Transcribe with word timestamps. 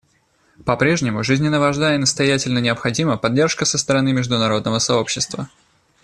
По-прежнему 0.65 1.23
жизненно 1.23 1.59
важна 1.59 1.93
и 1.93 1.99
настоятельно 1.99 2.57
необходима 2.57 3.17
поддержка 3.17 3.65
со 3.65 3.77
стороны 3.77 4.13
международного 4.13 4.79
сообщества. 4.79 5.47